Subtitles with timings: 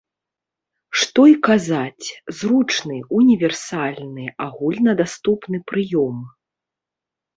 [1.01, 2.07] Што і казаць,
[2.39, 6.17] зручны, універсальны, агульнадаступны прыём.